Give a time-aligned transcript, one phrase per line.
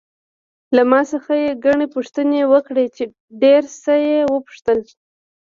[0.75, 2.85] له ما څخه یې ګڼې پوښتنې وکړې،
[3.41, 4.79] ډېر څه یې وپوښتل.